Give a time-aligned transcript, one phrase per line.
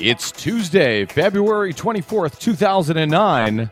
[0.00, 3.68] It's Tuesday, February 24th, 2009.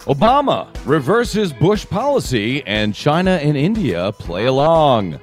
[0.00, 5.18] Obama reverses Bush policy, and China and India play along.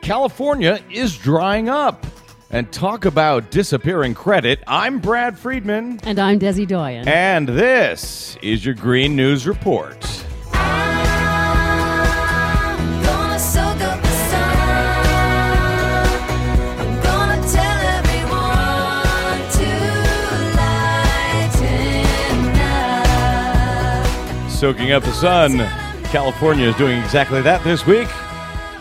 [0.00, 2.06] California is drying up.
[2.50, 4.62] And talk about disappearing credit.
[4.66, 6.00] I'm Brad Friedman.
[6.04, 7.06] And I'm Desi Doyen.
[7.06, 10.01] And this is your Green News Report.
[24.62, 25.58] Soaking up the sun.
[26.12, 28.06] California is doing exactly that this week.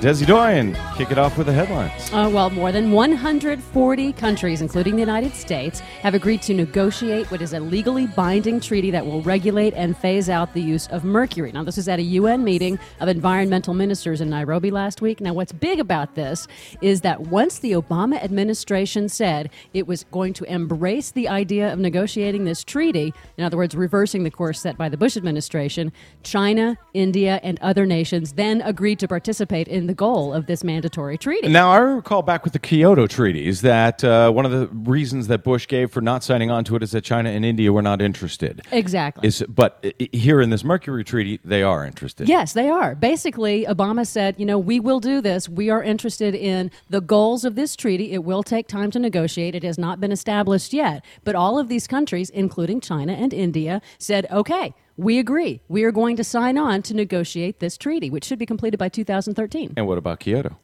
[0.02, 2.12] Desi Doyen, kick it off with the headlines.
[2.12, 7.40] Uh, well, more than 140 countries, including the United States, have agreed to negotiate what
[7.40, 11.52] is a legally binding treaty that will regulate and phase out the use of mercury.
[11.52, 15.22] Now, this is at a UN meeting of environmental ministers in Nairobi last week.
[15.22, 16.48] Now, what's big about this
[16.82, 21.78] is that once the Obama administration said it was going to embrace the idea of
[21.78, 25.92] negotiating this treaty, in other words, reversing the course set by the Bush administration,
[26.24, 31.18] China, India, and other nations then agreed to participate in the goal of this mandatory
[31.18, 31.50] treaty.
[31.50, 35.44] Now, I recall back with the Kyoto treaties that uh, one of the reasons that
[35.44, 38.02] Bush gave for not signing on to it is that China and India were not
[38.02, 38.62] interested.
[38.72, 39.28] Exactly.
[39.28, 42.30] Is, but i- here in this Mercury Treaty, they are interested.
[42.30, 42.96] Yes, they are.
[42.96, 45.50] Basically, Obama said, you know, we will do this.
[45.50, 48.14] We are interested in the goals of this treaty.
[48.14, 49.56] It will take time to negotiate.
[49.56, 51.04] It has not been established yet.
[51.26, 55.62] But all of these countries, including China and India, said, okay, we agree.
[55.68, 58.90] We are going to sign on to negotiate this treaty, which should be completed by
[58.90, 59.74] 2013.
[59.78, 60.58] And what about Kyoto?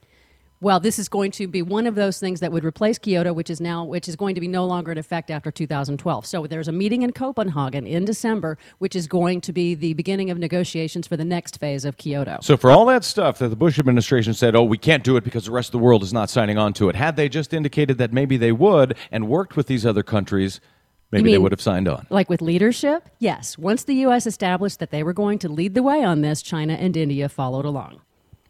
[0.60, 3.52] Well, this is going to be one of those things that would replace Kyoto, which
[3.52, 6.26] is now which is going to be no longer in effect after 2012.
[6.26, 10.32] So there's a meeting in Copenhagen in December, which is going to be the beginning
[10.32, 12.40] of negotiations for the next phase of Kyoto.
[12.42, 15.24] So, for all that stuff that the Bush administration said, oh, we can't do it
[15.24, 17.54] because the rest of the world is not signing on to it, had they just
[17.54, 20.60] indicated that maybe they would and worked with these other countries,
[21.12, 22.08] maybe they would have signed on.
[22.10, 23.58] Like with leadership, yes.
[23.58, 24.28] Once the U.S.
[24.28, 27.66] established that they were going to lead the way on this, China and India followed
[27.66, 28.02] along.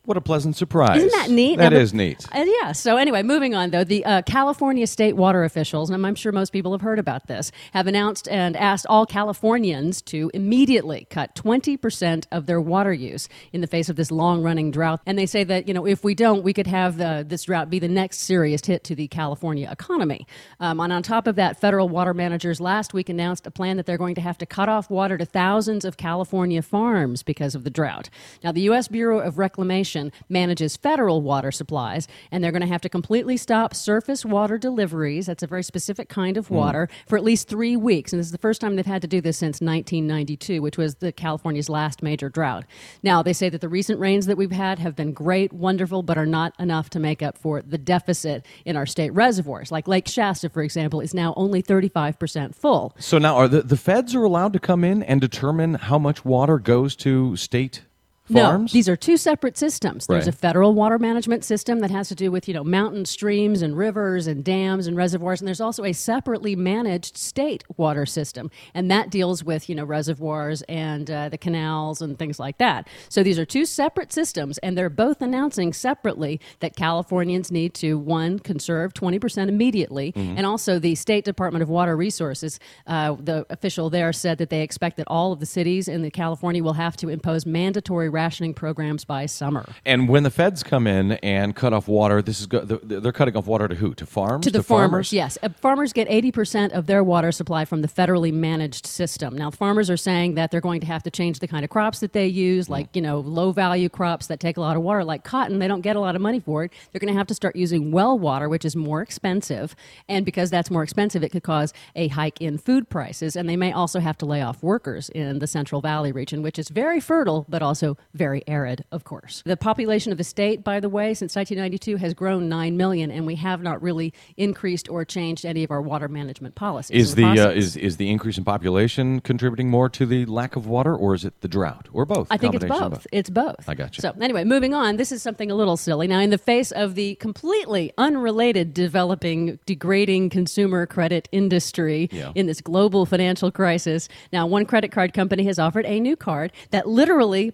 [0.08, 1.04] What a pleasant surprise.
[1.04, 1.58] Isn't that neat?
[1.58, 2.26] That Now, is neat.
[2.34, 2.72] Uh, yeah.
[2.72, 6.54] So anyway, moving on though, the uh, California state water officials, and I'm sure most
[6.54, 12.26] people have heard about this, have announced and asked all Californians to immediately cut 20%
[12.32, 15.02] of their water use in the face of this long-running drought.
[15.06, 17.70] And they say that you know if we don't, we could have the, this drought
[17.70, 20.26] be the next serious hit to the California economy.
[20.62, 23.86] Um, and on top of that, federal water managers last week announced a plan that
[23.86, 27.66] they're going to have to cut off water to thousands of California farms because of
[27.66, 28.10] the drought.
[28.42, 28.88] Now, the U.S.
[28.88, 29.97] Bureau of Reclamation
[30.30, 35.26] manages federal water supplies, and they're going to have to completely stop surface water deliveries.
[35.26, 36.56] That's a very specific kind of hmm.
[36.56, 38.14] water for at least three weeks.
[38.14, 40.96] And this is the first time they've had to do this since 1992, which was
[40.96, 42.66] the California's last major drought.
[43.04, 46.18] Now, they say that the recent rains that we've had have been great, wonderful, but
[46.18, 49.72] are not enough to make up for the deficit in our state reservoirs.
[49.72, 52.96] Like Lake Shasta, for example, is now only 35% full.
[53.00, 56.26] So now, are the, the feds are allowed to come in and determine how much
[56.26, 57.82] water goes to state
[58.28, 58.74] farms?
[58.74, 60.08] No, these are two separate systems.
[60.08, 60.34] There's Right.
[60.34, 63.78] a federal water management system that has to do with, you know, mountain streams and
[63.78, 68.90] rivers and dams and reservoirs, and there's also a separately managed state water system, and
[68.92, 72.88] that deals with, you know, reservoirs and uh, the canals and things like that.
[73.10, 77.98] So these are two separate systems, and they're both announcing separately that Californians need to
[77.98, 83.90] one conserve 20% immediately, and also the State Department of Water Resources, uh, the official
[83.90, 86.98] there said that they expect that all of the cities in the California will have
[86.98, 89.66] to impose mandatory rationing programs by summer.
[89.86, 93.38] and when the feds come in and cut off water, this is go- they're cutting
[93.38, 93.94] off water to who?
[93.94, 94.44] To farms?
[94.46, 95.14] To the farmers, farmers?
[95.14, 95.38] yes.
[95.44, 99.38] Uh, farmers get 80% of their water supply from the federally managed system.
[99.38, 102.00] Now, farmers are saying that they're going to have to change the kind of crops
[102.00, 105.04] that they use, like, you know, low value crops that take a lot of water,
[105.04, 105.60] like cotton.
[105.60, 106.74] They don't get a lot of money for it.
[106.92, 109.76] They're going to have to start using well water, which is more expensive.
[110.10, 113.36] And because that's more expensive, it could cause a hike in food prices.
[113.36, 116.58] And they may also have to lay off workers in the Central Valley region, which
[116.58, 119.44] is very fertile, but also very arid, of course.
[119.46, 123.26] The population of the state, by the way, since 1992 has grown 9 million, and
[123.26, 126.96] we have not really increased or changed any of our water management policies.
[126.96, 130.56] Is in the uh, is is the increase in population contributing more to the lack
[130.56, 132.28] of water, or is it the drought, or both?
[132.30, 133.08] I think it's of both.
[133.12, 133.68] It's both.
[133.68, 134.02] I got you.
[134.02, 134.98] So anyway, moving on.
[134.98, 136.08] This is something a little silly.
[136.08, 142.32] Now, in the face of the completely unrelated, developing, degrading consumer credit industry Yeah.
[142.36, 146.52] in this global financial crisis, now one credit card company has offered a new card
[146.72, 147.52] that literally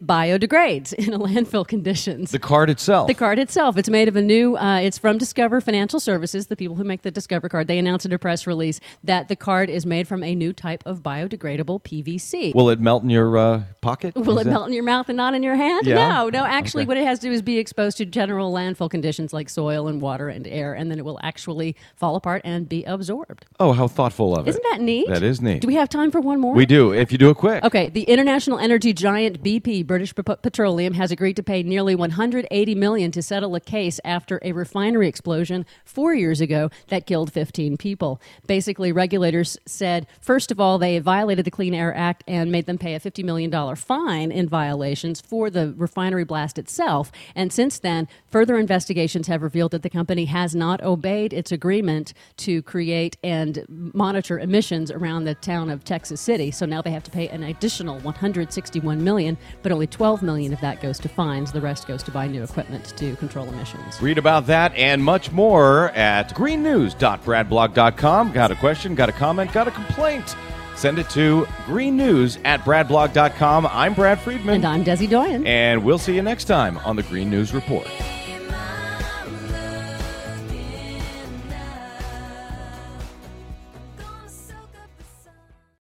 [0.47, 2.31] biodegrades in a landfill conditions.
[2.31, 3.07] The card itself.
[3.07, 6.55] The card itself, it's made of a new, uh, it's from Discover Financial Services, the
[6.55, 7.67] people who make the Discover card.
[7.67, 10.83] They announced in a press release that the card is made from a new type
[10.85, 12.53] of biodegradable PVC.
[12.55, 14.15] Will it melt in your uh, pocket?
[14.15, 15.85] Will Is it that- melt in your mouth and not in your hand?
[15.85, 15.95] Yeah?
[15.95, 16.43] No, no.
[16.45, 16.87] Actually, Okay.
[16.89, 20.01] what it has to do is be exposed to general landfill conditions like soil and
[20.01, 23.45] water and air, and then it will actually fall apart and be absorbed.
[23.59, 24.51] Oh, how thoughtful of it.
[24.51, 25.07] Isn't that neat?
[25.07, 25.61] That is neat.
[25.61, 26.53] Do we have time for one more?
[26.53, 26.91] We do.
[26.93, 27.63] If you do it quick.
[27.63, 33.11] Okay, the international energy giant BP, British Petroleum, has agreed to pay nearly 180 million
[33.11, 38.21] to settle a case after a refinery explosion 4 years ago that killed 15 people.
[38.47, 42.77] Basically, regulators said first of all they violated the Clean Air Act and made them
[42.77, 47.11] pay a 50 million dollar fine in violations for the refinery blast itself.
[47.35, 52.13] And since then, further investigations have revealed that the company has not obeyed its agreement
[52.37, 56.51] to create and monitor emissions around the town of Texas City.
[56.51, 60.61] So now they have to pay an additional 161 million, but only 12 million of
[60.61, 61.51] that goes to fines.
[61.51, 63.99] The rest goes to buy new equipment to control emissions.
[63.99, 68.31] Read about that and much more at greennews.bradblog.com.
[68.31, 70.35] Got a question, got a comment, got a complaint?
[70.75, 73.65] Send it to greennews at bradblog.com.
[73.65, 74.53] I'm Brad Friedman.
[74.53, 75.47] And I'm Desi Doyen.
[75.47, 77.87] And we'll see you next time on the Green News Report.